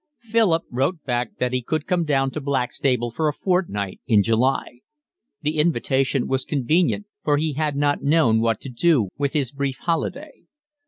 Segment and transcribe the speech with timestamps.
[0.21, 4.79] Philip wrote back that he could come down to Blackstable for a fortnight in July.
[5.43, 9.77] The invitation was convenient, for he had not known what to do, with his brief
[9.81, 10.45] holiday.